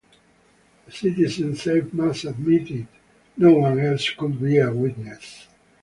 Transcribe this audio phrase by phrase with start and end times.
[0.87, 2.87] The citizen saved must admit it;
[3.37, 5.45] no one else could be a witness.